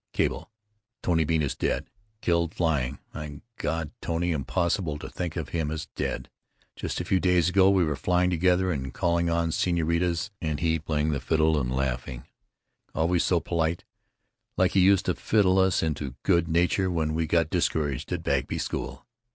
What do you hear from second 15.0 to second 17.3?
to fiddle us into good nature when we